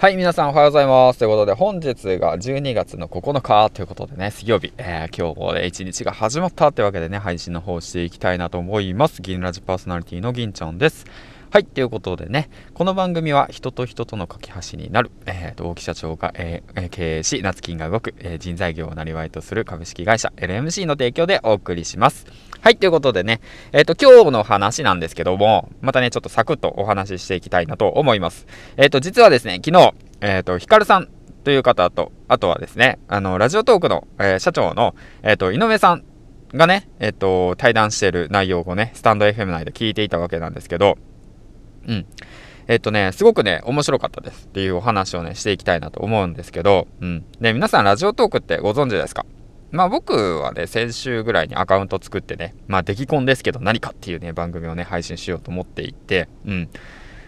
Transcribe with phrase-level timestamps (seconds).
[0.00, 1.18] はい、皆さんおはようございます。
[1.18, 9.20] ということで、本日が12月の9日ということでね、水曜日、えー、今日もね、一日が始まったというわけでね、配信の方していきたいなと思います。
[9.20, 11.04] 銀ラジパーソナリティの銀ちゃんです。
[11.50, 22.24] はい、ということでね、この番組は人と人との架け橋になる、えー、と大木社長が、えー、経営し、夏金が動く、えー、人材業をなりわいとする株式会社 LMC の提供でお送りします。
[22.62, 23.40] はい、ということでね、
[23.72, 28.46] えっ、ー、と、今日の話なんですけども、またね、ちょっとサクッとお話ししていきたいなと思います。
[28.76, 31.08] えっ、ー、と、実はですね、昨日、えっ、ー、と、ヒカルさん
[31.42, 36.04] という方と、あとはですね、あの、ラジオトークの、え社長の、えっ、と、井上さん
[36.52, 40.98] がね、えっ、と、対談している内容をね、スタンド FM 内で聞いていたわけなんですけど、
[41.88, 42.06] うん。
[42.68, 47.24] えっとね、すごくね、面白かったですっていうお話をね、していきたいなと思うんですけど、うん。
[47.40, 49.24] で、皆さんラジオトークってご存知ですか？
[49.70, 56.68] まあ僕はね、先週ぐらいにアカウント作ってね、まあ出来婚ですけど何かっていうね、番組をね、配信しようと思っていて、うん。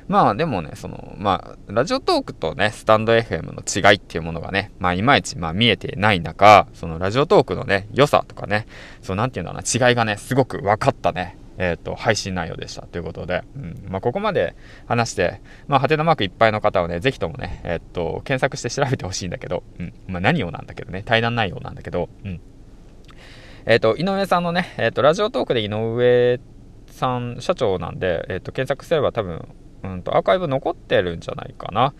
[0.08, 8.66] まあでもね、その、まあ、ラジオトークとね、スタンド FM の違いっていうものがね、まあいまいちまあ見えてない中、そのラジオトークのね、良さとかね、
[9.00, 22.40] そうなんていうんだろうな、違いがね、すごく分かったね、えっ、ー、と、配信内容でしたということで、うん、まあ、ここまで話して、まあ、ハテナマークいっぱいの方はね、ぜひともね、えっ、ー、と、検索して調べてほしいんだけど、うん、まあ、何をなんだけどね、対談内容なんだけど、うん。
[23.64, 26.40] えっ、ー、と、井上さんのね、えっ、と、ラジオトークで井上
[26.88, 29.46] さん、社長なんで、えっ、と、検索すれば多分、
[29.84, 31.94] うんと、アーカイブ残ってるんじゃないかな。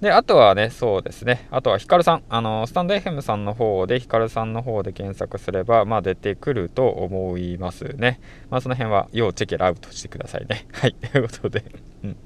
[0.00, 1.48] で、あとはね、そうですね。
[1.50, 2.22] あとはヒカルさん。
[2.28, 8.20] あの、スタンド FM さんの方で、ヒカルさんの方で検索すれば、まあ出てくると思いますね。
[8.50, 10.66] まあその辺は、要チェケラウトしてくださいね。
[10.72, 10.94] はい。
[10.94, 11.64] ということで、
[12.04, 12.16] うん。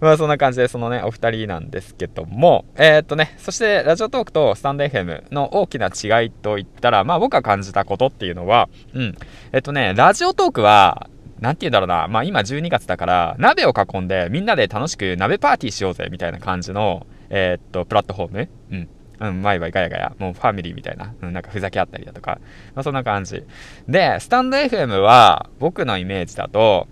[0.00, 9.14] まあそんな感じで、そのね、お二人なんですけども、えー、っとね、そしてラジオトークとスタンド FM の大きな違いといったら、まあ僕が感じたことっていうのは、うん。
[9.52, 11.08] えっとね、ラジオトークは、
[11.40, 12.06] なんて言うんだろうな。
[12.08, 18.88] まあ今12月だから、鍋を囲んでみんなで楽しく鍋パーティーしようぜみたいな感じの、えー、っと、プラットフォームうん。
[19.20, 22.40] うん、ワイワイガヤガヤ、もうファミリーみたいな、うん、なんかふざけ合ったりだとか、
[22.74, 23.44] まあそんな感じ。
[23.86, 26.88] で、スタンド FM は、僕のイメージだと、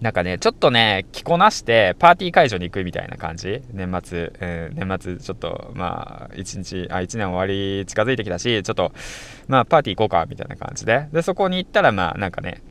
[0.00, 3.62] なんかね、ちょっとね、着こなして、パーティー会場に行くみたいな感じ。
[3.72, 8.92] 年末、うん、年末、ちょっと、まあ、一日、あ、一年終わり近づいてきたし、ちょっと、
[9.48, 11.08] まあ、パーティー行こうか、みたいな感じで。
[11.12, 12.62] で、そこに行ったら、まあ、なんかね、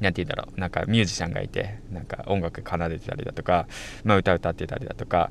[0.00, 3.66] なんて言うんだろう、なんかミュージシャンがいて、なんか音楽奏でてたりだとか、
[4.04, 5.30] まあ歌歌ってたりだとか、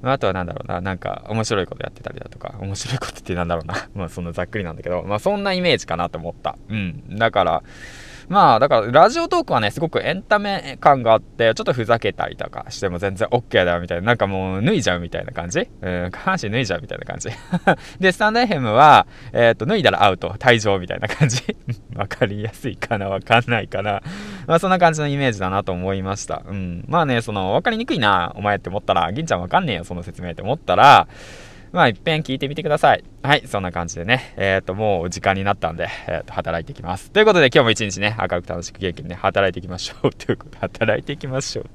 [0.00, 6.56] まあ、あとは何だろうな、なんか面白いことやってたりだとか、面白いことってなんだろうな、 まあそんなざっくりなんだけど、まあそんなイメージかなと思った。
[6.68, 7.18] うん。
[7.18, 7.62] だから、
[8.28, 15.60] まあ、だから、ラジオトークはね、すごくエンタメ感があって、ちょっとふざけたりとかしても全然 OK だよみたいな、なんかもう脱いじゃうみたいな感じ？
[15.80, 17.28] うん、下半身脱いじゃうみたいな感じ？
[18.00, 21.42] で、スタンド FM は、えっ、ー、と、脱いだらアウト、退場みたいな感じ？
[21.94, 24.02] わかりやすいかなわかんないかな
[24.46, 26.42] まあ、そんな感じのイメージだなと思いました。
[26.46, 26.84] うん。
[26.88, 31.06] まあね、その、わかりにくいな、お前って思ったら、銀ちゃんわかんねえよ、その説明って思ったら、
[31.72, 33.04] まあ、いっぺん聞いてみてください。
[33.22, 37.10] はい、そんな感じでね、えっ、ー、と、もう時間になったんで、えっ、ー、と、働いていきます。
[37.10, 40.10] ということで、今日も一日ね、明るく楽しく元気にね、働いていきましょう。
[40.12, 41.66] ということで、働いていきましょう。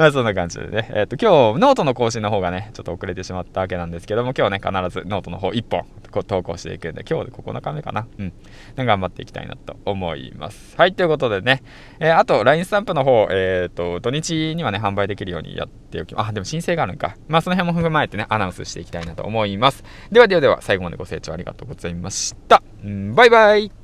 [0.00, 5.84] まあそんな感じでね、えっ、ー、と今日ノートの更新の方がね、ちょっと遅れてしまったわけなんですけども、今日ね、必ずノートの方1本
[6.24, 8.06] 投稿していくんで、今日で9日目かな。
[8.18, 8.32] うん。
[8.78, 10.74] 頑張っていきたいなと思います。
[10.78, 11.62] はい、ということでね、
[11.98, 16.28] えー、あと LINE スタンプの方、えっ、ー、と、土日にはね、販売できるようにやっておきます。
[16.30, 17.16] あ、でも申請があるんか。
[17.28, 19.84] まあその辺も踏まえてね、アナウンスしていきたいなと思います。
[20.10, 22.62] ではではでは、最後までご清聴ありがとうございました。
[22.82, 23.79] うん、バイバイ